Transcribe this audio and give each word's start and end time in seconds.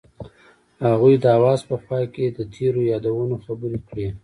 هغوی 0.87 1.15
د 1.19 1.25
اواز 1.37 1.59
په 1.69 1.75
خوا 1.81 2.01
کې 2.13 2.23
تیرو 2.53 2.81
یادونو 2.91 3.35
خبرې 3.45 3.79
کړې. 3.87 4.07